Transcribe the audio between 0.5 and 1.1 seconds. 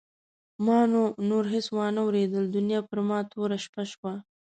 ما نو